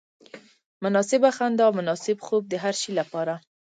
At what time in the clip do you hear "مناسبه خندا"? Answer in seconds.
0.83-1.63